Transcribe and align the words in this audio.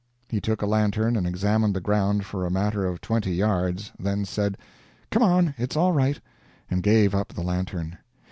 He 0.27 0.41
took 0.41 0.63
a 0.63 0.65
lantern 0.65 1.15
and 1.15 1.27
examined 1.27 1.75
the 1.75 1.79
ground 1.79 2.25
for 2.25 2.43
a 2.43 2.49
matter 2.49 2.87
of 2.87 3.01
twenty 3.01 3.33
yards; 3.35 3.91
then 3.99 4.25
said, 4.25 4.57
"Come 5.11 5.21
on; 5.21 5.53
it's 5.59 5.77
all 5.77 5.91
right," 5.91 6.19
and 6.71 6.81
gave 6.81 7.13
up 7.13 7.27
the 7.33 7.43
lantern. 7.43 7.99